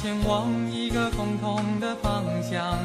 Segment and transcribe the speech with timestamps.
[0.00, 2.78] 前往一个共同的方向。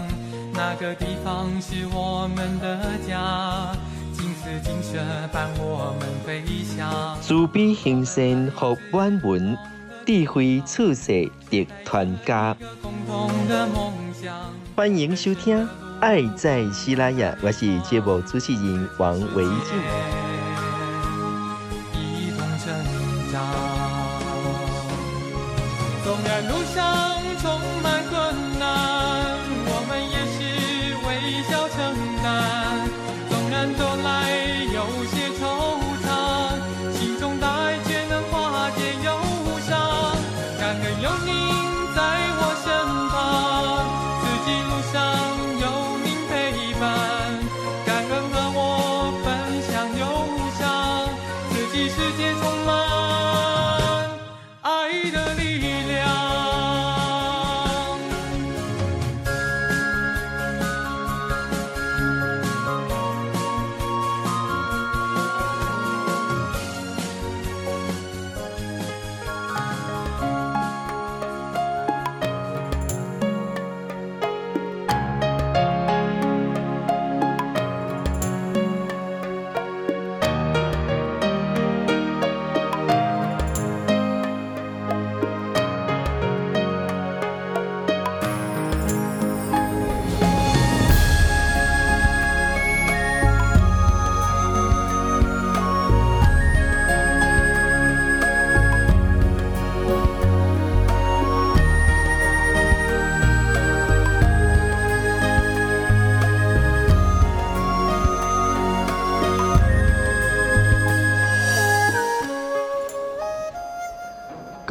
[0.54, 3.76] 那个地方是我们的家，
[4.14, 4.98] 金丝金色
[5.32, 7.16] 伴我们飞翔。
[7.22, 9.58] 慈悲行善福满门，
[10.06, 12.56] 智慧处世的团家。
[12.82, 14.34] 共同的梦想。
[14.76, 15.64] 欢迎收听
[16.00, 20.27] 《爱在西拉雅》，我是节目主持人王维静。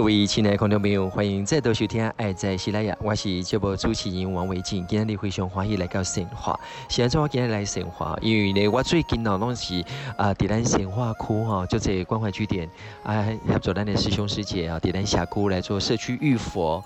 [0.07, 4.87] 位亲爱的观众朋友，欢迎再度收听《爱在西拉雅》，我是节目主持人王维静。
[4.87, 6.57] 今天你非常欢喜来到圣化，
[6.89, 9.85] 现在我今天来神话，因为呢，我最近哦拢是
[10.17, 12.71] 啊，伫咱神话区哈，就这关怀据点
[13.03, 16.85] 啊，合作咱的师兄师姐啊，伫咱社区来做社区浴佛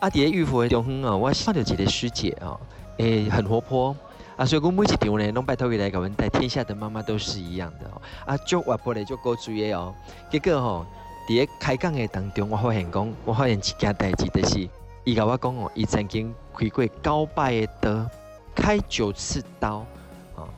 [0.00, 2.56] 啊，伫个浴佛的中间啊，我看到一个师姐啊，
[2.96, 3.94] 诶，很活泼
[4.34, 9.94] 啊，所以讲每一场呢，拢拜托伊来给阮带天下的妈妈都是一样的哦，啊，就活泼的就够注意哦，
[10.30, 10.86] 结果吼。
[11.28, 14.68] 伫个开讲的当中，我发现讲，我发现一件代志，就是
[15.04, 18.06] 伊甲我讲哦，伊曾经开过九摆的刀，
[18.54, 19.86] 开九次刀，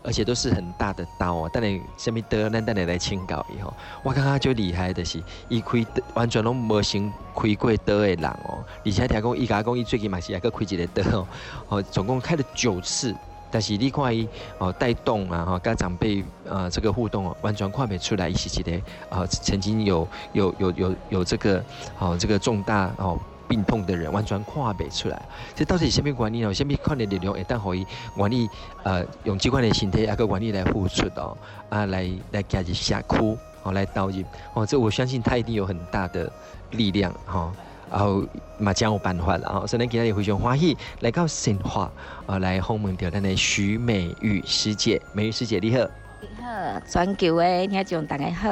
[0.02, 1.50] 而且都是很大的刀哦。
[1.52, 3.72] 等下什么刀，咱等下来请教伊吼。
[4.02, 11.26] 我感觉就厉害的是，伊开完全拢无先开过刀的人哦，而且听讲伊甲我讲，伊最近嘛是还阁开一个刀哦
[11.68, 13.14] 哦，总共开了九次。
[13.54, 14.28] 但是你看伊
[14.58, 18.72] 哦带动啊哈，跟长辈呃这个互动哦，完全看不出来伊是一个
[19.08, 21.64] 啊曾经有有有有有这个
[22.00, 23.16] 哦这个重大哦
[23.46, 25.22] 病痛的人，完全看不出来。
[25.54, 26.52] 这到底是什么原因哦？
[26.52, 28.50] 什么款的力量会当可以愿意
[28.82, 31.38] 呃用这款的身体啊个愿意来付出哦
[31.68, 34.20] 啊来来加入社区哦来导入
[34.54, 36.28] 哦，这我相信他一定有很大的
[36.72, 37.52] 力量哈。
[37.94, 38.24] 然后
[38.58, 39.64] 嘛，将有办法了啊！
[39.68, 41.88] 所以咱今日也非常欢喜来到神话，
[42.26, 45.00] 呃，来访问到咱的许美玉师姐。
[45.12, 45.88] 美玉师姐你好，
[46.20, 48.50] 你好，全球的听众大家好，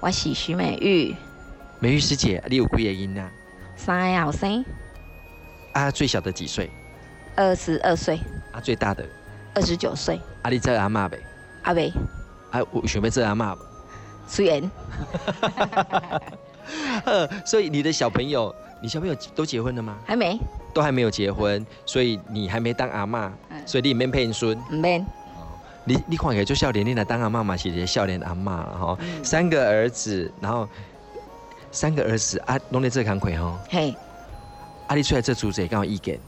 [0.00, 1.14] 我是许美玉。
[1.78, 3.30] 美玉师姐，你有几个囡仔？
[3.76, 4.64] 三个后生。
[5.72, 6.68] 啊，最小的几岁？
[7.36, 8.18] 二十二岁。
[8.50, 9.06] 啊，最大的？
[9.54, 10.20] 二十九岁。
[10.42, 11.16] 啊，你做阿嬷呗？
[11.62, 11.92] 阿未。
[12.50, 13.62] 啊，有想要做阿嬷不？
[14.26, 14.68] 虽然。
[17.04, 19.96] 呃，所以你的小朋友，你小朋友都结婚了吗？
[20.04, 20.38] 还没，
[20.74, 23.30] 都还没有结婚，所以你还没当阿嬷，
[23.64, 25.04] 所以你免骗孙，唔免。
[25.88, 28.98] 你你看起来就少年，你来当阿妈嘛，是个少年阿妈了哈。
[29.22, 30.68] 三个儿子，然后
[31.70, 33.56] 三个儿子啊，拢在做工课哈。
[33.70, 33.94] 嘿，
[34.88, 36.18] 啊，你出来做主持，敢有意见？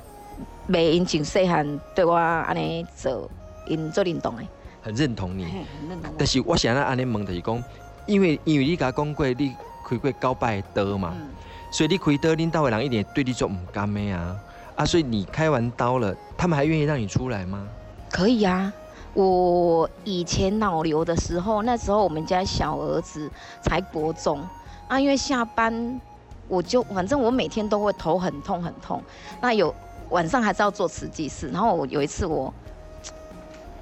[0.68, 3.28] 没，因从细汉对我安尼做，
[3.66, 4.42] 因做认同的，
[4.80, 5.44] 很认同你。
[5.44, 6.14] 很认同。
[6.16, 7.64] 但是我想要安尼问就是讲，
[8.06, 9.56] 因为因为你甲讲过你。
[9.88, 11.28] 开过九摆刀嘛，嗯、
[11.70, 14.36] 所以你开刀，领导的人一点对你就唔甘的啊
[14.76, 14.84] 啊！
[14.84, 17.66] 所以你开完刀了，他们还愿意让你出来吗？
[18.10, 18.72] 可以啊，
[19.14, 23.30] 我以前脑瘤的时候，那时候我们家小儿子
[23.62, 24.40] 才国中
[24.88, 26.00] 啊，因为下班
[26.48, 29.02] 我就反正我每天都会头很痛很痛，
[29.40, 29.74] 那有
[30.10, 32.52] 晚上还是要做慈济事，然后我有一次我。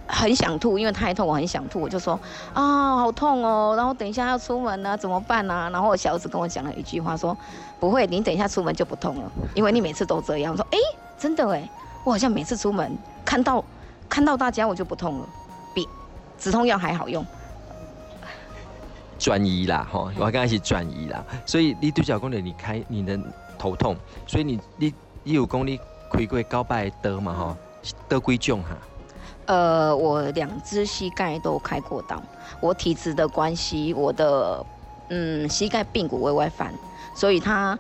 [0.09, 2.19] 很想吐，因为太痛，我很想吐，我就说
[2.55, 5.69] 啊，好痛哦，然后等一下要出门呢，怎么办呢？
[5.73, 7.37] 然后我小儿子跟我讲了一句话，说
[7.81, 10.53] 不会，你等一下出门就不痛了，因为你每次都这样。
[10.53, 10.79] 我说哎，
[11.19, 11.69] 真的哎，
[12.05, 13.65] 我好像每次出门看到
[14.09, 15.29] 看到大家我就不痛了，
[15.75, 15.89] 比
[16.39, 17.25] 止痛药还好用。
[19.19, 23.19] 转移啦，哈，我刚开始转移啦，所以你对小公的你开你的
[23.59, 25.81] 头痛，所以你你你有功你
[26.13, 27.57] 开过高拜的嘛哈，
[28.09, 28.77] 得几种哈？
[29.47, 32.21] 呃，我两只膝盖都开过刀，
[32.61, 34.65] 我体质的关系，我的
[35.09, 36.73] 嗯膝盖髌骨微微翻，
[37.15, 37.79] 所以它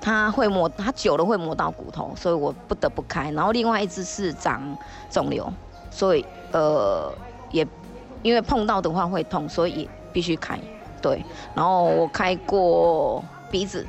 [0.00, 3.30] 它会磨，它久了会磨到骨头，所以我不得不开。
[3.30, 4.76] 然后另外一只是长
[5.08, 5.50] 肿瘤，
[5.90, 7.12] 所以呃
[7.50, 7.66] 也
[8.22, 10.58] 因为碰到的话会痛，所以必须开。
[11.00, 11.24] 对，
[11.54, 13.86] 然后我开过鼻子，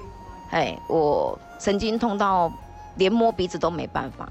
[0.52, 2.52] 哎，我曾经痛到
[2.98, 4.30] 连摸鼻子都没办法，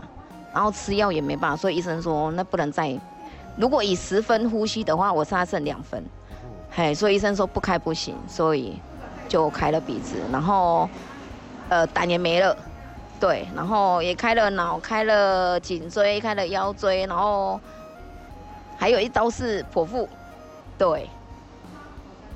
[0.55, 2.97] 然后吃药也没办法，所以医生说那不能再，
[3.57, 6.03] 如果以十分呼吸的话，我差剩两分，
[6.71, 8.81] 嘿，所以医生说不开不行，所以
[9.29, 10.89] 就开了鼻子，然后
[11.69, 12.57] 呃胆也没了，
[13.19, 17.61] 对，然后也开了脑，开了颈椎，开了腰椎，然后
[18.79, 20.09] 还有一刀是剖腹，
[20.79, 21.11] 对。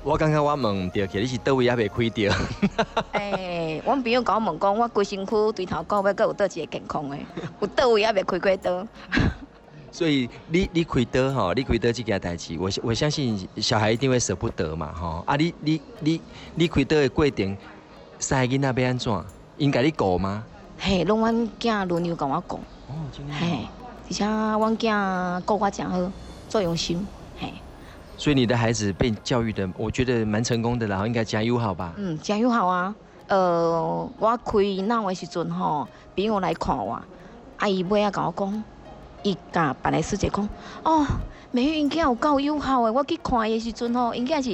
[0.01, 2.33] 我感觉我问唔到，其实你是倒位也未开掉。
[3.11, 7.25] 哎，我朋友甲我问讲，我规身躯对头到尾阁有倒一个健康诶，
[7.59, 8.87] 有倒位也未开过刀。
[9.91, 15.23] 所以你你开刀吼，你开刀即件代志，我我相信小孩一定会舍不得嘛吼。
[15.27, 16.21] 啊，你你你
[16.55, 17.57] 你开刀的过程，
[18.19, 19.25] 三个囡仔要安怎？
[19.57, 20.43] 应该你顾吗？
[20.77, 22.55] 嘿，拢阮囝轮流跟我顾。
[22.87, 23.33] 哦，真的。
[23.33, 23.67] 嘿，
[24.07, 26.11] 而且阮囝顾我真好，
[26.47, 27.05] 做用心。
[28.19, 31.93] 所以你的孩子被教育的，我觉得蛮成功的啦，应该加油好吧？
[31.95, 32.93] 嗯，加油好啊。
[33.27, 35.87] 呃，我开脑的时阵吼，
[36.17, 37.01] 朋友来看我，
[37.59, 38.63] 阿姨尾仔甲我讲，
[39.23, 40.49] 伊甲别个师姐讲，
[40.83, 41.07] 哦，
[41.51, 44.51] 美玉因囝有够友好的，我去看伊的时阵吼，因囝是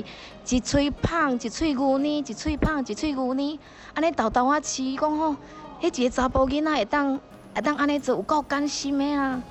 [0.56, 3.57] 一喙芳，一喙牛奶，一喙芳，一喙牛奶，
[3.95, 5.35] 安尼豆豆啊饲，讲吼，
[5.81, 7.19] 迄一个查甫囡仔会当
[7.56, 9.41] 会当安尼做，有够甘心的啊。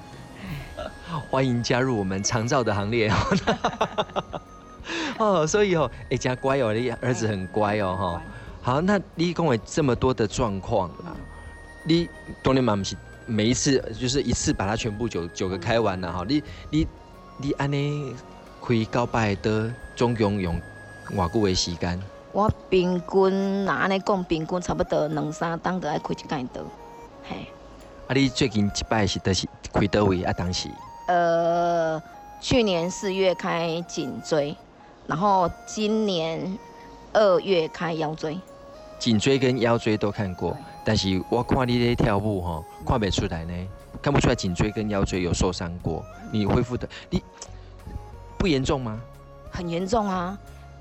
[1.30, 3.10] 欢迎加入我们长照的行列
[5.18, 8.22] 哦，所以哦，哎，加乖哦，你儿子很乖哦，哈。
[8.62, 11.14] 好，那你共有这么多的状况啊，
[11.84, 12.08] 你
[12.42, 12.96] 当然嘛不是
[13.26, 16.24] 每一次就是一次把它全部九九个开完了哈。
[16.26, 16.86] 你你
[17.38, 18.14] 你安尼
[18.60, 20.60] 开高拜的总共用
[21.10, 22.00] 偌久的时间？
[22.32, 26.62] 我平均拿安尼讲，平均差不多两三档都爱开一间刀，
[27.22, 27.46] 嘿。
[28.08, 30.32] 啊，你最近一摆是都是开刀位啊？
[30.32, 30.68] 当时？
[31.06, 32.02] 呃，
[32.40, 34.56] 去年四月开颈椎，
[35.06, 36.58] 然后今年
[37.12, 38.38] 二月开腰椎。
[38.98, 43.52] 颈椎跟腰椎都看过，但是我看你咧跳舞吼，看不出来呢，
[44.00, 46.02] 看不出来颈椎跟腰椎有受伤过。
[46.32, 47.22] 你恢复的，你
[48.38, 48.98] 不严重吗？
[49.50, 50.38] 很严重啊！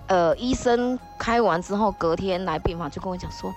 [0.07, 3.53] 呃，医生开完之后，隔天来病房就跟我讲说，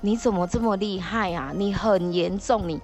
[0.00, 1.52] 你怎么这么厉害啊？
[1.54, 2.80] 你很严重，你。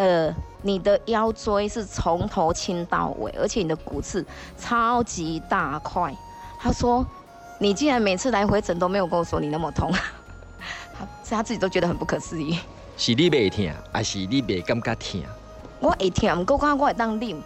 [0.00, 4.24] 呃，你的腰椎是从头清到尾，而且你的骨刺
[4.56, 6.16] 超级大块。
[6.58, 7.06] 他说，
[7.58, 9.92] 你竟然每次来回诊都没有跟我说你那么痛，
[10.98, 11.06] 他
[11.36, 12.58] 他自己都觉得很不可思议。
[12.96, 15.22] 是你袂疼，还是你袂感觉疼？
[15.80, 17.42] 我会疼，不过我会当忍，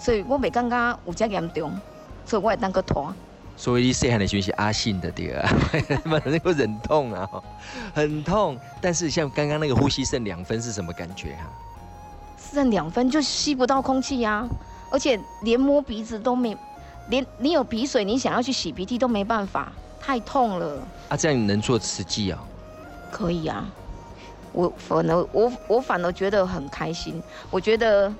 [0.00, 1.78] 所以我袂感觉有这严重，
[2.24, 3.14] 所以我会当个拖。
[3.58, 5.46] 所以你细汉的时候是阿信的对啊，
[6.06, 7.28] 蛮能够忍痛啊，
[7.94, 8.58] 很痛。
[8.80, 11.42] 但是像刚刚那个呼吸剩两分是什么感觉哈？
[12.54, 14.48] 剩两分就吸不到空气呀、啊，
[14.90, 16.56] 而且连摸鼻子都没，
[17.10, 20.78] 连你有鼻水，你想要去洗鼻涕都没办法，太痛了。
[21.08, 22.38] 啊，这样你能做慈济啊？
[23.10, 23.66] 可以啊，
[24.52, 27.20] 我反而我我反而觉得很开心，
[27.50, 28.10] 我觉得。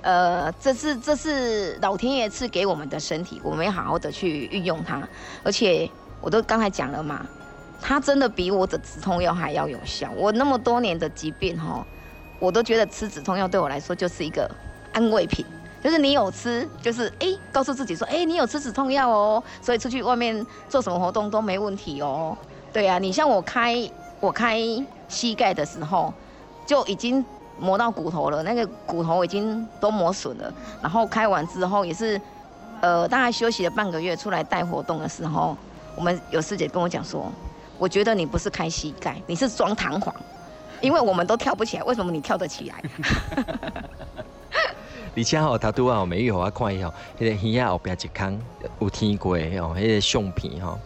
[0.00, 5.02] 呃，这是这是老天爷赐给我们的身体，我们要好好的去运用它。
[5.42, 7.26] 而且我都刚才讲了嘛，
[7.82, 10.08] 它真的比我的止痛药还要有效。
[10.16, 11.84] 我那么多年的疾病哈，
[12.38, 14.50] 我都觉得吃止痛药对我来说就是一个
[14.92, 15.44] 安慰品，
[15.82, 22.36] 就是你有吃，就是哎，告诉自己说，哎，你有吃止痛药哦，所以出去外面做什么活动都没问题哦。
[22.72, 23.90] 对啊，你像我开
[24.20, 24.58] 我开
[25.08, 26.12] 膝盖的时候
[26.66, 27.24] 就已经。
[27.60, 30.54] 磨到骨头了，那个骨头已经都磨损了。
[30.80, 32.20] 然后开完之后也是，
[32.80, 35.56] 呃，大概休息了半个月，出来带活动的时候，
[35.96, 37.32] 我们有师姐跟我讲说，
[37.76, 40.14] 我觉得你不是开膝盖，你是装弹簧，
[40.80, 42.82] 因为我们都跳不起来，为什么你跳得起来？
[45.16, 48.40] 而且吼，他拄好没有我看伊吼，迄个耳仔后边一坑
[48.80, 50.78] 有天过吼，迄个相片吼，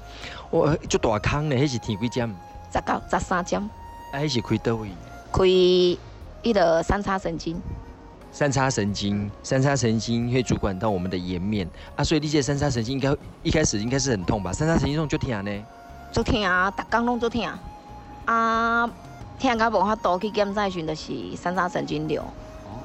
[0.53, 2.35] 哇，足大坑呢，迄是天几针？
[2.73, 3.61] 十九、十三针。
[4.13, 4.89] 啊，迄是开倒位？
[5.33, 5.45] 开。
[6.45, 7.57] 一的三叉神经，
[8.33, 14.53] 三叉神经，三叉神经会主管到我们的颜面啊，所以理解三叉神经应该一开始应该是很痛吧？
[14.53, 15.65] 三叉神经痛就疼呢？
[16.11, 17.47] 就疼啊，逐工拢就痛
[18.25, 18.91] 啊，
[19.39, 22.23] 痛到无法度去检查，寻的是三叉神经瘤。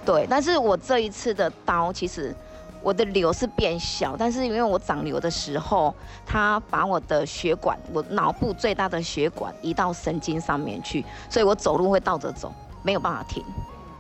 [0.06, 2.34] 对，但是我这一次的刀，其实
[2.82, 5.94] 我的瘤是变小，但是因为我长瘤的时候，
[6.26, 13.44] 它把我的血管，我脑部最大的血管移到神经上面去，所以我走路会倒着走，没有办法停。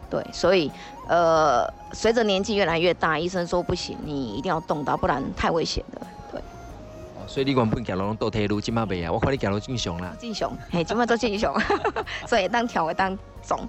[0.10, 0.72] 对，所以
[1.10, 6.08] 呃，随着年纪越来越大，医生说不行，你一定要动刀，不然太危险了。
[7.28, 7.34] 对。
[7.34, 9.12] 所以你原本走路倒退路，今麦未啊？
[9.12, 10.16] 我看你走路正常啦。
[10.20, 11.54] 正常，嘿，今麦都正常。
[12.26, 13.60] 所以当跳会当总。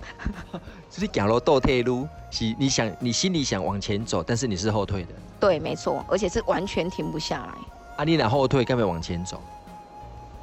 [0.89, 5.09] 所以走路倒退路是你想，你心里想往前走，但是你是后退的。
[5.41, 7.53] 对，没错，而且是完全停不下来。
[7.97, 9.41] 啊，你俩后退，干嘛往前走？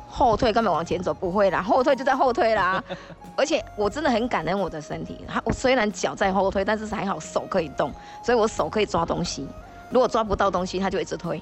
[0.07, 2.81] 后退根本往前走不会啦，后退就在后退啦。
[3.35, 7.91] 而且我真的很感恩我的身体，我虽然脚在后退，但是还好手可以动，
[8.23, 9.45] 所以我手可以抓东西。
[9.89, 11.37] 如果抓不到东西，它就一直推。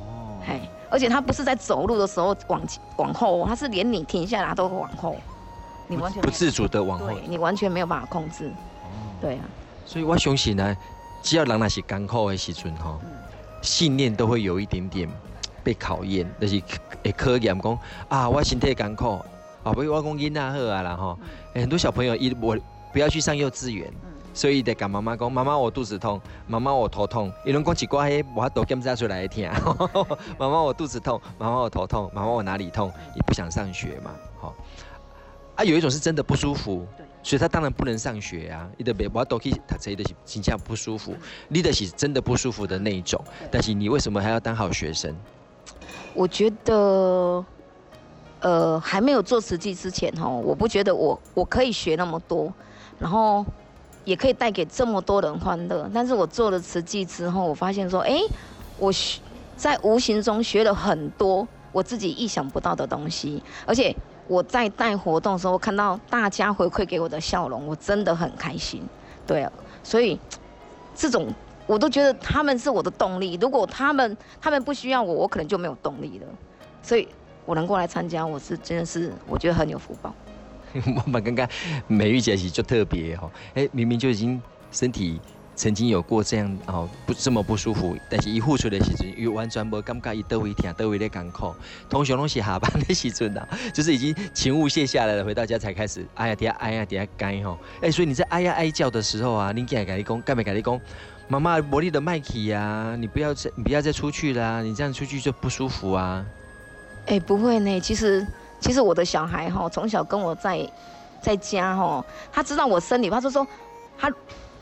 [0.00, 0.40] 哦。
[0.46, 5.16] 嘿，而且他不是在走路的时候往前往后，他是连你停下来都会往后，
[5.88, 8.48] 你完全不自主的往后，你完全没有办法控制。
[8.48, 8.88] 哦。
[9.20, 9.40] 对啊。
[9.84, 10.76] 所以我相信呢，
[11.22, 12.98] 只要人那是艰苦的时阵哈，
[13.62, 15.08] 信念都会有一点点。
[15.64, 16.62] 被考验，就是
[17.02, 17.78] 会考验讲
[18.08, 19.18] 啊，我身体艰苦，
[19.64, 21.18] 啊，比如我讲囡仔好啊啦吼，
[21.52, 22.56] 很多小朋友一我
[22.92, 23.92] 不要去上幼稚园，
[24.36, 29.50] 所以得跟妈妈讲，妈妈我肚子痛，妈妈我头痛，伊拢讲奇怪嘿，我都检查出来听，
[30.38, 32.92] 妈妈我肚子痛，妈妈我头痛，妈妈我哪里痛？
[33.14, 34.10] 你不想上学嘛？
[34.38, 34.54] 好，
[35.54, 36.86] 啊，有一种是真的不舒服，
[37.22, 41.14] 所以他当然不能上学啊，你的别我都可以他这的心情不舒服，
[41.48, 43.18] 你的是真的不舒服的那一种，
[43.50, 45.16] 但是你为什么还要当好学生？
[46.12, 47.42] 我觉得，
[48.40, 52.52] 呃，还没有做慈济之前哈，我不觉得我我可以学那么多，
[52.98, 53.42] 然后
[54.06, 55.86] 也可以带给这么多人欢乐。
[55.92, 58.18] 但是我做了慈济之后，我发现说，哎，
[58.78, 59.20] 我学
[59.54, 63.94] 在无形中学了很多我自己意想不到的东西，而且
[64.26, 68.82] 我在带活动的时候，看到大家回馈给我的笑容，我真的很开心。
[69.26, 70.18] 对啊，所以
[70.94, 71.28] 这种。
[71.68, 73.36] 我都觉得他们是我的动力。
[73.42, 76.26] 如果他们他们不需要我，我可能就没有动力了。
[76.80, 77.08] 所以
[77.44, 80.14] 我能过来参加，我是真的是我觉得很有福报。
[81.04, 81.48] 我们刚刚
[81.86, 84.40] 美玉姐是就特别哈，哎，明明就已经
[84.72, 85.20] 身体
[85.54, 91.54] 曾经有过这样哦不这么不舒服，但是一付出的时阵又完全无感觉，伊倒位疼倒位咧艰苦。
[91.88, 97.58] 通常拢是下班的时阵啊， 就是已经勤务卸下来了，回到家才开始哎呀底下哎呀底下该吼。
[97.80, 100.80] 哎，所以你在哎呀哎叫的时候啊，你敢敢你讲，敢没敢你讲？
[101.28, 106.24] 妈妈，魔力的麦克呀，你不要再，你不要再出去啦，你这样出去就不舒服啊。
[107.06, 108.24] 哎、欸，不会呢，其实，
[108.66, 110.68] 其实我的小孩哈，从小跟我在，
[111.22, 113.46] 在家哈，他知道我生理，他就说，
[113.96, 114.12] 他，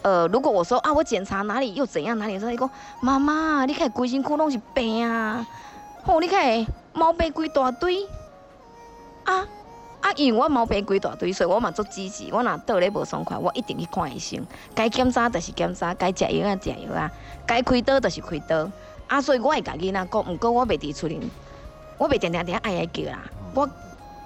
[0.03, 2.71] 呃，如果我说啊，我检查哪里又怎样哪里，说他说
[3.01, 5.47] 妈妈，你看规身躯拢是病啊，
[6.05, 8.07] 吼，你看毛病规大堆，
[9.25, 9.47] 啊。
[10.03, 12.31] 啊，因为我毛病规大堆，所以我嘛做积极。
[12.31, 14.39] 我若倒咧无爽快，我一定去看医生。
[14.75, 17.11] 该检查就是检查，该食药啊食药啊，
[17.47, 18.71] 该开刀就是开刀。
[19.07, 21.19] 啊，所以我会甲囡仔讲，毋过我袂伫厝里，
[21.97, 23.19] 我袂定定定爱爱叫啦。
[23.55, 23.67] 我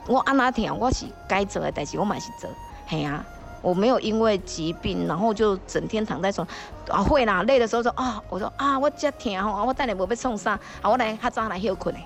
[0.09, 2.51] 我安哪听，我是该做的代志，我嘛是做。
[2.87, 3.25] 嘿啊，
[3.61, 6.49] 我没有因为疾病，然后就整天躺在床。
[6.89, 12.01] 啊，会啦，累的时候说啊，我说啊，我这疼吼，我等下无要创啥，啊，我来较早来休困嘞。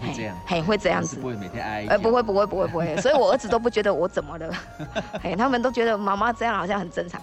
[0.00, 1.86] 会这样，嘿，会这样子，不会每天挨。
[1.88, 4.52] 呃，不会，不会，不会，不会，所以我儿子都不觉得我怎么了，
[5.22, 7.20] 嘿，他们都觉得妈妈这样好像很正常。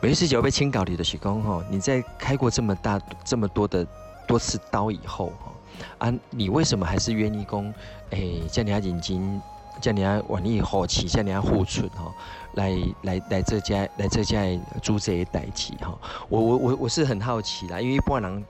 [0.00, 3.86] 美玉师姐被清稿里的时工吼，你在开过这么大、这么多的
[4.26, 5.49] 多次刀以后哈，
[5.98, 7.74] 啊，你为什么还是愿意讲？
[8.10, 8.18] 哎，
[8.50, 9.40] 叫你要认真，
[9.80, 12.12] 叫你要往里好奇，叫你要护存哈，
[12.54, 14.42] 来来来这家来这家
[14.82, 15.98] 做这些代志哈。
[16.28, 18.42] 我我我我是很好奇啦，因为不然。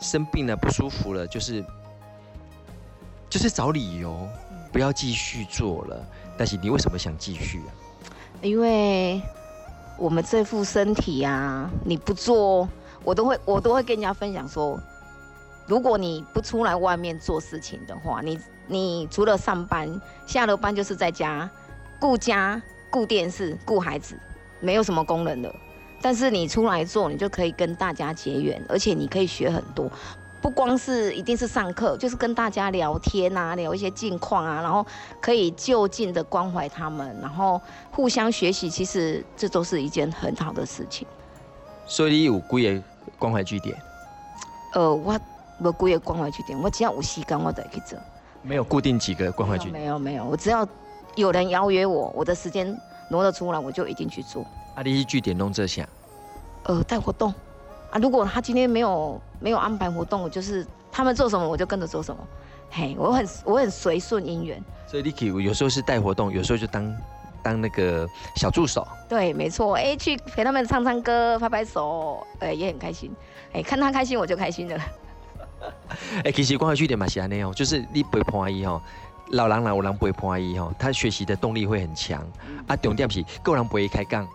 [0.00, 1.64] 生病了不舒服了，就是
[3.30, 4.28] 就是找理由
[4.72, 6.04] 不要继续做了。
[6.36, 7.70] 但是你为什么想继续啊？
[8.42, 9.22] 因为
[9.96, 12.68] 我们这副身体啊，你不做，
[13.04, 14.78] 我都会我都会跟人家分享说，
[15.66, 21.48] 如果你不出来外面做事情的话，你你除了上班，下了班就是在家
[21.98, 24.18] 顾家、顾电视、顾孩子，
[24.60, 25.54] 没有什么功能的。
[26.02, 29.90] 但是你出来做，你就可以跟大家结缘，而且你可以学很多，
[30.42, 34.84] 不光是一定是上课，就是跟大家聊天啊，聊一些近况啊，然后
[35.18, 37.58] 可以就近的关怀他们，然后
[37.90, 41.08] 互相学习，其实这都是一件很好的事情。
[41.86, 42.82] 所以你有几个
[43.18, 43.74] 关怀据点？
[44.74, 45.18] 呃，我
[45.72, 47.98] 没几个关怀据点，我只要有时间我再去做。
[48.42, 49.80] 没有固定几个关怀据点？
[49.80, 50.66] 没有没有，我只要
[51.14, 52.76] 有人邀约我，我的时间
[53.10, 54.42] 挪得出来，我就一定去做。
[54.74, 55.88] 啊，你去据点弄这下？
[56.64, 57.32] 呃，带活动
[57.90, 57.98] 啊。
[57.98, 62.20] 如果他今天没有没有安排活动，我就是他们做什么我就跟着做什么。
[62.70, 64.62] 嘿，我很我很随顺因缘。
[64.86, 66.96] 所以你可以有时候是带活动，有时候就当
[67.42, 68.06] 当那个
[68.36, 68.86] 小助手。
[69.08, 73.10] 对，没错，哎、欸，去陪他们唱唱歌、拍拍手，哎、欸，也很开心。
[73.52, 74.78] 哎、欸，看他开心，我就开心了。
[76.18, 78.80] 哎、欸，其实关怀据点嘛是安尼哦，就是你陪伴伊吼，
[79.30, 82.20] 老人老人陪伴伊吼，他学习的动力会很强。
[82.66, 84.26] 啊，重点是个人陪伊开讲。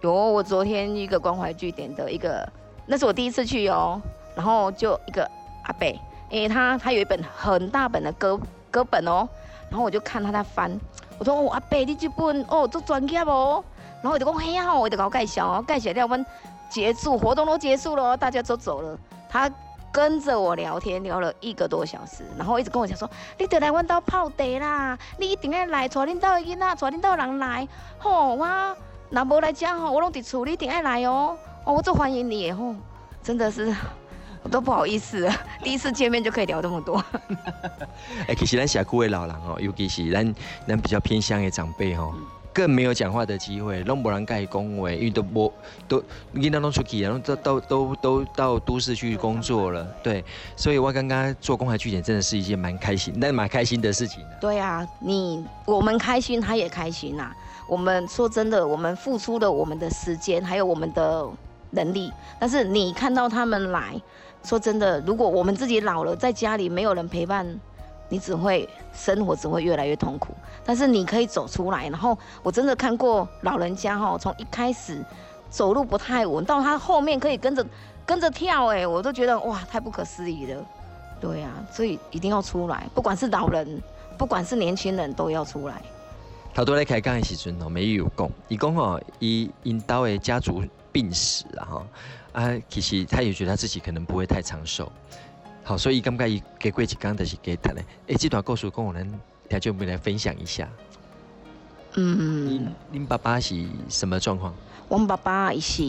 [0.00, 2.46] 有，我昨天一个关怀据点的一个，
[2.86, 4.00] 那是我第一次去哦，
[4.36, 5.28] 然后就一个
[5.64, 5.86] 阿伯，
[6.30, 8.38] 因为他他有一本很大本的歌
[8.70, 9.28] 歌本哦，
[9.70, 10.78] 然后我就看他在翻，
[11.18, 13.64] 我说哦阿伯你这本哦做专业哦，
[14.02, 16.26] 然后我就讲嘿呀，我就搞介绍哦，介绍了我们
[16.68, 19.50] 结束活动都结束了，大家都走了，他
[19.94, 23.08] 跟着我聊天聊了一个多小时，然后一直跟我讲说，
[23.38, 28.76] 你得来阮兜泡茶啦，你一定要来，带恁兜的囡仔，带恁兜人来，吼我。
[29.10, 31.38] 那无来讲吼，我拢伫厝里，一定要来哦。
[31.64, 32.74] 哦，我最欢迎你吼，
[33.22, 33.72] 真的是
[34.42, 35.30] 我都不好意思，
[35.62, 37.02] 第一次见面就可以聊这么多。
[38.26, 40.34] 哎，其实咱社区的老人哦，尤其是咱
[40.66, 42.12] 咱比较偏向的长辈吼，
[42.54, 45.52] 更没有讲话的机会，拢无人甲伊讲话，因为都无
[45.88, 46.02] 都
[46.34, 49.84] 囡仔拢出去，然后都都都都到都市去工作了。
[50.04, 50.24] 对，
[50.56, 54.24] 所以我刚刚做关怀据点，真的是一件蛮开心，但蛮开心的事情。
[54.40, 57.36] 对啊，你我们开心，他也开心呐、啊。
[57.66, 61.26] 我们说真的，我们付出了我们的时间，还有我们的
[61.70, 62.12] 能力。
[62.38, 64.00] 但是你看到他们来，
[64.44, 67.58] 说真的，如果我们自己老了，在家里没有人陪伴，
[68.08, 70.34] 你只会生活只会越来越痛苦。
[70.64, 75.04] 但是你可以走出来，然后我真的看过老人家哈，从一开始
[75.50, 77.66] 走路不太稳，到他后面可以跟着
[78.06, 80.64] 跟着跳，哎，我都觉得哇，太不可思议了。
[81.20, 83.82] 对啊，所以一定要出来，不管是老人，
[84.18, 85.80] 不管是年轻人，都要出来。
[86.52, 91.86] 他都在开讲的时阵吼，美玉有讲，伊讲哦，伊因兜的家族病史啊哈，
[92.32, 94.90] 啊，其实他也觉得他自己可能不会太长寿，
[95.64, 100.68] 好，所以感觉伊加过一工就是加读咧，诶，这段故事跟我们听众们来分享一下。
[101.94, 104.52] 嗯，恁爸爸是什么状况？
[104.90, 105.82] 阮爸爸伊是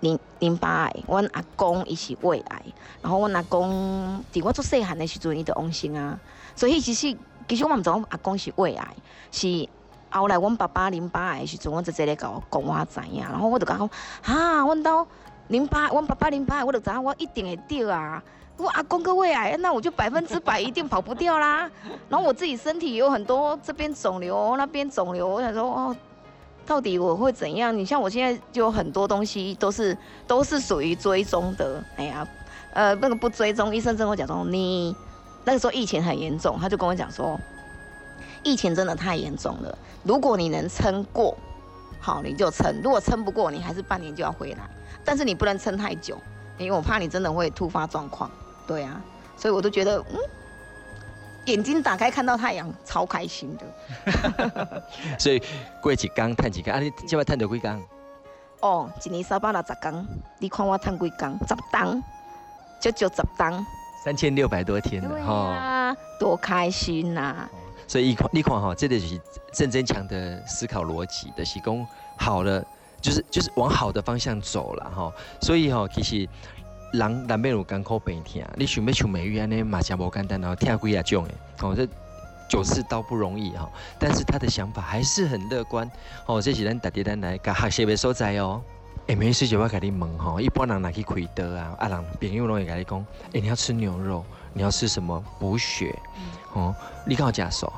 [0.00, 2.62] 淋淋巴癌，阮阿公伊是胃癌，
[3.02, 6.18] 然后阮阿公伫我做细汉的时阵伊就往生啊，
[6.56, 7.16] 所以其实。
[7.48, 8.86] 其实我毋知阮阿公是胃癌，
[9.32, 9.66] 是
[10.10, 13.78] 后来阮爸爸淋巴癌的时阵，我直接咧甲我讲我知影，然后我就讲，
[14.20, 15.08] 哈，阮兜
[15.46, 18.22] 淋巴，阮爸爸淋巴癌，我就知影我一定会得啊。
[18.58, 21.70] 我阿公个胃癌，那我就百分之百一定跑不掉啦。
[22.10, 25.96] 然后我自己身体有很多这边肿瘤，那边肿瘤，我想说哦，
[26.66, 27.74] 到底我会怎样？
[27.74, 31.82] 你像我现在就有很多东西都是都是属于追踪的。
[31.96, 32.28] 哎呀，
[32.74, 34.94] 呃，那个不追踪，医生跟我讲说你。
[35.44, 37.40] 那个时候疫情很严重，他就跟我讲说，
[38.42, 39.78] 疫情真的太严重了。
[40.02, 41.34] 如果你能撑过，
[41.98, 44.68] 好你就撑；如果撑不过，你还是半年就要回来。
[45.06, 46.18] 但是你不能撑太久，
[46.58, 48.30] 因为我怕你真的会突发状况。
[48.68, 49.00] 对啊，
[49.36, 50.18] 所以我都觉得，嗯，
[51.46, 54.82] 眼睛打开看到太阳，超开心的。
[55.18, 55.42] 所以
[55.82, 57.82] 过几工叹几工，啊，你今晚叹到几工？
[58.60, 60.06] 哦，一年三百六十工，
[60.38, 61.38] 你看我叹几工？
[61.48, 62.02] 十档，
[62.78, 63.64] 就就十档。
[64.04, 67.50] 三千六百多天了哈，啊，多开心呐，啊！
[67.86, 69.20] 所以一款一款哈，这个就是
[69.52, 72.64] 郑增强的思考逻辑的，是讲好了，
[73.00, 75.12] 就是就是往好的方向走了哈。
[75.40, 76.28] 所以哈，其实
[76.92, 81.86] 人难免有艰苦病痛，你想要像美玉安尼嘛，真无简单，然后听几啊种诶，哦，这
[82.48, 83.68] 九次刀不容易哈。
[83.98, 85.90] 但是他的想法还是很乐观
[86.26, 88.62] 哦，这是咱大家咱来甲学习的所在哦。
[89.06, 91.74] 哎，没事就要跟你问哈，一般人来去开刀啊？
[91.78, 95.94] 啊，人朋友拢会跟你讲，哎，你要吃牛肉，你要吃什么补血？
[96.54, 96.74] 哦，
[97.06, 97.72] 你敢有吃素？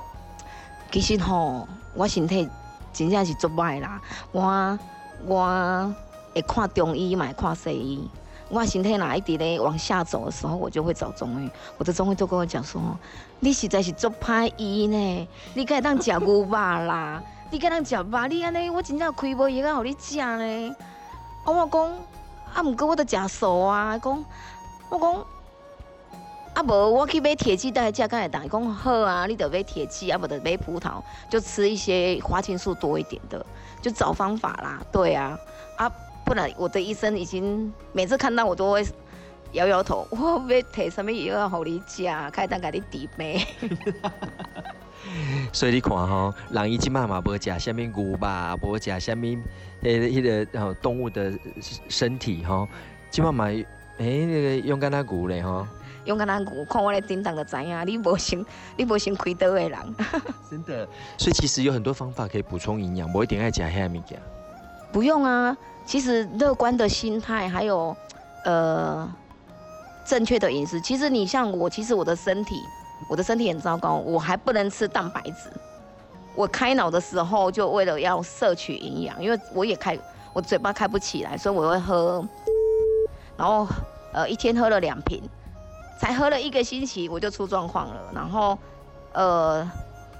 [0.93, 2.49] 其实吼，我身体
[2.93, 4.01] 真正是足歹啦。
[4.33, 4.79] 我
[5.25, 5.95] 我
[6.35, 8.11] 会看中医嘛，看西医。
[8.51, 11.49] 我身体哪一直咧往下走的时候，我就会找中医。
[11.79, 12.81] 我的中医都跟我讲说，
[13.39, 20.77] 你实在是足歹医呢，你该当食牛肉啦，你该当食肉，你安尼我真正开无药啊，互你食呢。
[21.47, 21.93] 我讲
[22.53, 23.97] 啊，毋过我都食素啊。
[23.99, 24.25] 讲
[24.89, 25.15] 我讲
[26.55, 28.45] 啊，无我去买铁剂，带来食敢会当。
[28.45, 33.47] 伊讲好啊，你得买铁剂，啊无得买葡萄，就吃一些花青素多一点的，
[33.81, 34.83] 就找方法啦。
[34.91, 35.39] 对啊，
[35.77, 35.91] 啊，
[36.25, 38.87] 不然我的医生已经每次看到我都会
[39.53, 40.07] 摇摇头。
[40.11, 40.39] 我要
[40.73, 43.41] 摕什么药互你食，开当甲你治病。
[45.53, 49.25] 所以你看吼，人伊即马嘛无食啥物牛肉，无食啥物
[49.83, 51.33] 诶，迄个吼动物的
[51.89, 52.69] 身体吼，
[53.11, 53.67] 即马嘛诶，
[53.99, 55.67] 那个勇敢那牛咧吼，
[56.05, 58.45] 勇敢那牛，看我咧叮当就知影，你无先
[58.77, 59.79] 你无先开刀的人。
[60.51, 64.21] 真的，所以其实有很多方法可以补充营养，无一定爱食遐物件。
[64.93, 67.97] 不用啊，其实乐观的心态，还有
[68.45, 69.09] 呃
[70.05, 72.63] 正确的饮食，其实你像我，其实我的身体。
[73.09, 75.51] 我的身体很糟糕，我还不能吃蛋白质，
[76.37, 79.99] 我开脑的时候，就为了要摄取营养，因为我也开，
[80.35, 82.23] 我嘴巴开不起来，所以我会喝，
[83.39, 83.67] 然后
[84.13, 85.23] 呃一天喝了两瓶，
[85.99, 88.57] 才喝了一个星期我就出状况了，然后
[89.15, 89.69] 呃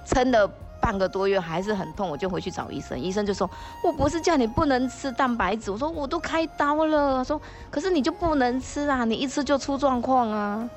[0.07, 0.49] 撑了
[0.81, 3.49] 半个多月还是很痛，我就回去找医生，医生就说
[3.83, 7.39] 我不是叫你不能吃蛋白质，我说我都开刀了，说
[7.69, 10.69] 可是你就不能吃啊，你一吃就出状况啊，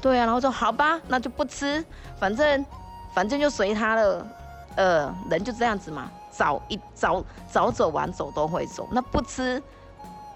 [0.00, 1.84] 对啊，然后说好吧，那就不吃，
[2.18, 2.64] 反正
[3.12, 4.26] 反正就随他了。
[4.76, 8.88] 呃，人就这样子嘛，早一早早走晚走都会走。
[8.92, 9.60] 那不吃，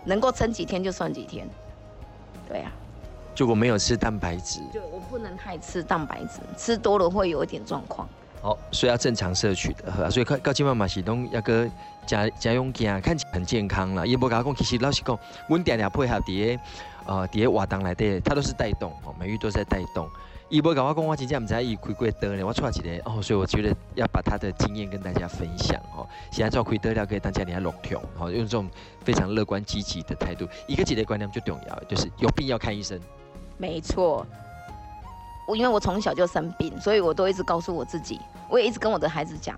[0.04, 1.48] 能够撑几天就算几天。
[2.48, 2.74] 对呀、啊，
[3.36, 8.08] 如果没有吃蛋白质，就我不能太吃蛋白质，吃多了会有一点状况。
[8.42, 11.64] 好，所以要正常摄取的，所以高金妈妈是东要个
[12.04, 14.04] 家家用健，看起来很健康啦。
[14.04, 15.16] 也不敢讲，其实老实讲，
[15.48, 16.62] 我点点配合底下
[17.06, 20.08] 呃底下活动来的，它都是带动哦，美玉都在带动。
[20.48, 22.44] 伊无甲我讲，我真正毋知伊开过刀呢。
[22.44, 26.04] 我出来一个哦，所以我觉得要把他的经验跟大家分享哦。
[26.32, 28.68] 现在做开刀了，可以大家你还乐听哦，用这种
[29.04, 30.48] 非常乐观积极的态度。
[30.66, 33.00] 一个几个观念最重要，就是有病要看医生。
[33.56, 34.26] 没错，
[35.46, 39.56] 我因为我从小就生病，所以我都一直告诉我自己，我也一直跟我的孩子讲，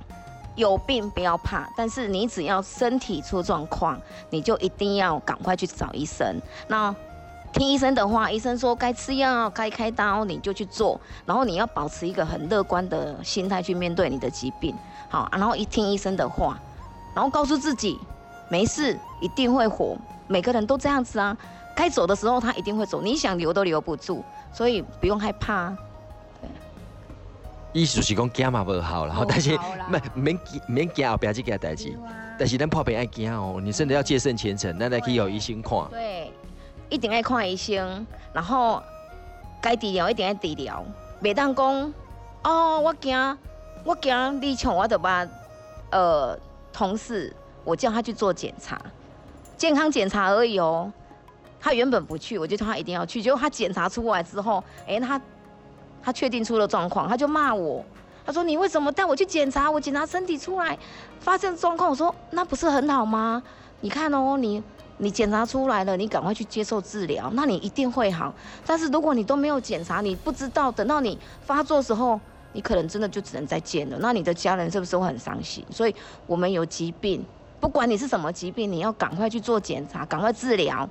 [0.55, 6.40] 有病不要怕，但是你只要身体出状况，你就一定要赶快去找医生。
[6.68, 6.94] 那
[7.53, 11.01] 听医生的话，医生说该吃药、该开刀，你就去做。
[11.25, 14.75] 然后你要保持一个很乐观的心态去面对你的疾病，
[15.09, 15.29] 好。
[15.31, 16.59] 然后一听医生的话，
[17.14, 17.97] 然后告诉自己
[18.49, 19.97] 没事，一定会活。
[20.27, 21.37] 每个人都这样子啊，
[21.74, 25.76] 该走的时候他一定会走，你想留都留不住，所以不用害怕。
[26.40, 26.48] 对。
[27.72, 31.92] 意思是讲惊嘛不好，然后但是没免免惊后边这件代志，
[32.38, 35.78] 但是咱破病爱惊哦，你真的要戒慎虔诚，咱来去有医生看。
[35.90, 36.32] 对。
[36.90, 38.80] 一定要看医生，然后
[39.60, 40.84] 该治疗一定要治疗。
[41.18, 41.92] 每当讲
[42.42, 43.38] 哦，我惊，
[43.84, 45.26] 我惊你像我的吧，
[45.90, 46.38] 呃，
[46.72, 47.34] 同事，
[47.64, 48.80] 我叫他去做检查，
[49.56, 50.92] 健康检查而已哦。
[51.64, 53.22] 他原本不去，我就叫他一定要去。
[53.22, 55.18] 结果他检查出来之后，哎，他
[56.03, 57.83] 他确定出了状况，他就骂我，
[58.27, 59.70] 他说你为什么带我去检查？
[59.70, 60.79] 我检查身体出来
[61.18, 63.42] 发现状况，我说那不是很好吗？
[63.81, 64.62] 你看哦，你。
[64.96, 68.33] 你检查出来了，你赶快去接受治疗，那你一定会好。
[68.64, 72.18] 但是如果你都没有检查，你不知道，等到你发作时候，
[72.53, 73.96] 你可能真的就只能再见了。
[73.98, 75.66] 那你的家人是不是会很伤心？
[75.68, 75.94] 所以，
[76.29, 77.27] 我们有疾病，
[77.59, 80.88] 不管你是什么疾病，你要赶快去做检查，赶快治疗，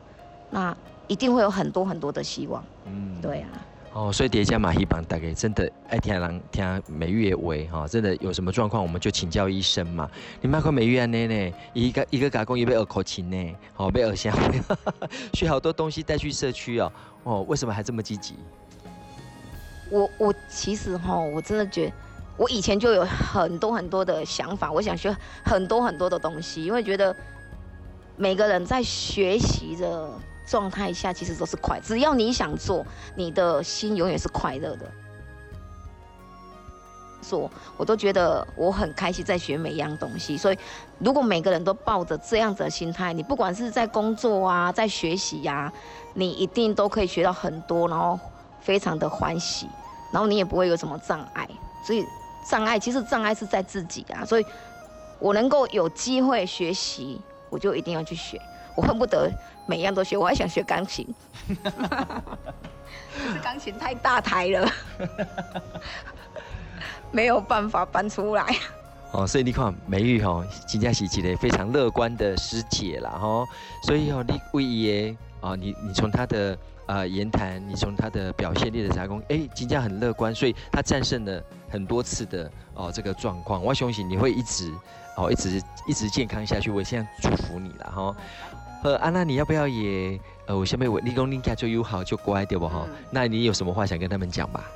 [0.53, 2.63] 那一定会有很多很多的希望。
[2.85, 3.49] 嗯，对啊。
[3.93, 10.09] 哦，所以叠加嘛，希望大概真的爱听人听美玉的话哈，真的有什么状况，我们就请教医生嘛。
[10.41, 14.35] 你买块美玉安呢呢，一个一个加工也被耳口琴呢，好被耳香，
[15.33, 16.91] 学 好多东西带去社区哦。
[17.23, 18.35] 哦，为什么还这么积极？
[19.91, 21.93] 我我其实哈，我真的觉得
[22.35, 27.15] 我以前就有很多很多的想法，我想学很多很多的东西，因为觉得
[28.17, 30.09] 每个人在学习的。
[30.45, 34.85] 状态下其实都是快，只要你想做，你的心永远是快乐的。
[37.21, 40.35] 做，我都觉得我很开心在学每一样东西。
[40.35, 40.59] 所以，
[40.99, 45.71] 如果每个人都抱着这样子的心态，你不管是在工作啊，在学习呀、
[46.13, 48.19] 你一定都可以学到很多，然后
[48.59, 49.69] 非常的欢喜，
[50.11, 51.47] 然后你也不会有什么障碍。
[51.85, 52.05] 所以，
[52.45, 54.25] 障碍其实障碍是在自己啊。
[54.25, 54.45] 所以
[55.17, 58.37] 我能够有机会学习，我就一定要去学。
[58.75, 59.31] 我恨不得
[59.65, 61.07] 每样都学，我还想学钢琴，
[61.47, 64.69] 可是钢琴太大台了，
[67.11, 68.55] 没有办法搬出来。
[69.11, 73.45] 哦，所以你看美玉哈，真的是一个非常乐观的师姐啦哈。
[73.83, 83.63] 所以哦，你为爷啊，你你从他的呃言谈，你从他的表现力的加工，哎，真的很乐观，所以他战胜了很多次的哦这个状况。
[83.63, 84.73] 我相信你会一直
[85.15, 88.15] 哦一直一直健康下去，我现在祝福你了哈。
[88.83, 92.85] 呃，安娜，你要不要也呃，我下面我立功，立家就友好就乖对不哈？
[92.85, 94.69] 嗯、那你有什么话想跟他们讲吧？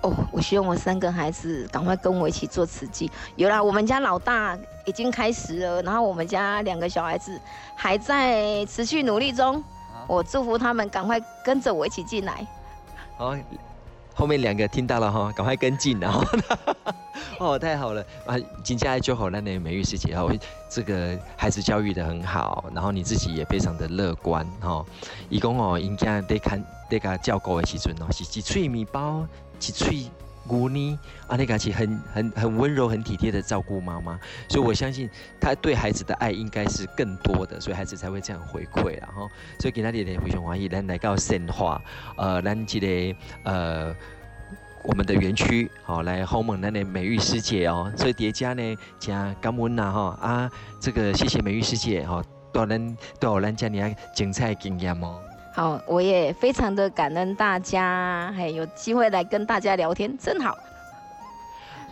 [0.00, 3.10] 哦，我希望我三个孩子赶快跟我一起做慈济。
[3.36, 7.38] 有啦，我们家老大已经开始了，然后我们家两个小孩子
[7.76, 9.62] 还在持续努力中。
[10.08, 12.44] 我祝福他们赶快跟着我一起进来。
[13.16, 13.36] 好，
[14.14, 16.24] 后面两个听到了哈，赶快跟进，然后。
[17.38, 18.36] 哦，太好了啊！
[18.62, 20.28] 今天就好，那那美玉师姐哈，
[20.68, 24.84] 这个孩子教育的很好，然后你自己也非常的乐观哈。
[25.28, 29.26] 一共哦，应该得看得个教过的时阵哦，是一脆米包，
[29.58, 30.04] 一脆
[30.48, 34.18] 牛奶，啊，那个是很很很温柔、很体贴的照顾妈妈。
[34.48, 35.08] 所以我相信
[35.40, 39.28] 他对孩子的爱应该是更多的，所以孩子才会这样回馈了哈。
[39.58, 41.80] 所以今天的非常欢喜，咱来到神话，
[42.16, 43.96] 呃，咱这个呃。
[44.84, 47.88] 我们的园区，好来访问咱的美玉师姐哦。
[47.96, 50.50] 所以叠加呢，加感恩呐哈啊，
[50.80, 52.20] 这个谢谢美玉师姐哈，
[52.52, 55.20] 多人多人家你啊精彩经验哦。
[55.54, 60.56] 好，我也非常的感恩大家，还有机会来跟大家聊天，真好。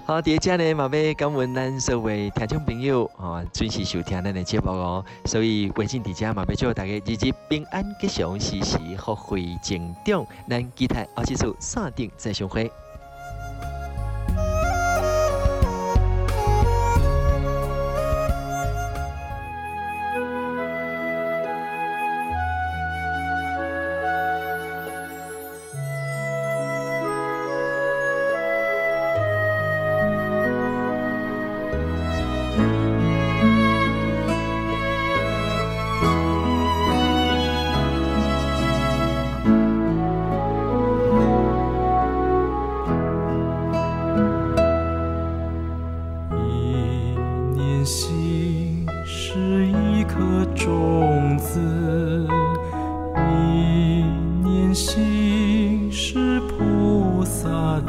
[0.07, 5.05] 好，第一家呢，马要感恩咱所有听众朋友啊，准时收听咱的节目哦。
[5.27, 10.27] 所以，微信底下马，要祝大家日日平安吉祥，时时福慧增长。
[10.49, 12.73] 咱期待下一次线顶再相会。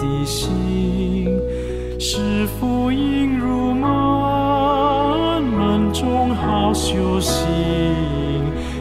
[0.02, 1.28] 的心
[2.00, 5.44] 是否应入门？
[5.44, 7.46] 门中好修行，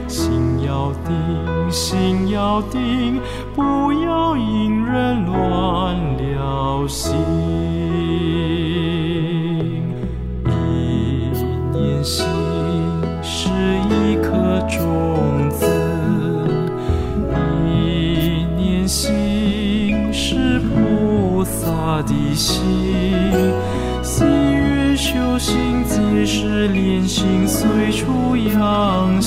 [0.07, 3.21] 心要定，心要定，
[3.55, 7.40] 不要因人乱了心。
[27.13, 29.20] 心随处扬